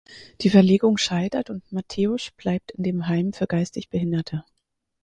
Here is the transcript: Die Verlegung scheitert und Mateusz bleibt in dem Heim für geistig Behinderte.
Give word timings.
Die 0.41 0.49
Verlegung 0.49 0.97
scheitert 0.97 1.51
und 1.51 1.71
Mateusz 1.71 2.31
bleibt 2.35 2.71
in 2.71 2.83
dem 2.83 3.07
Heim 3.07 3.33
für 3.33 3.45
geistig 3.45 3.89
Behinderte. 3.91 4.43